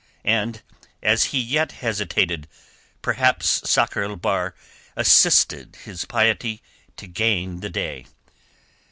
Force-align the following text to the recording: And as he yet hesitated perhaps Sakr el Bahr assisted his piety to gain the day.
And 0.25 0.63
as 1.03 1.25
he 1.25 1.39
yet 1.39 1.73
hesitated 1.73 2.47
perhaps 3.03 3.61
Sakr 3.69 4.01
el 4.01 4.15
Bahr 4.15 4.55
assisted 4.95 5.75
his 5.85 6.05
piety 6.05 6.63
to 6.97 7.05
gain 7.05 7.59
the 7.59 7.69
day. 7.69 8.07